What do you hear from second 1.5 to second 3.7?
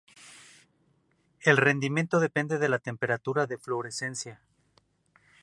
rendimiento depende de la temperatura de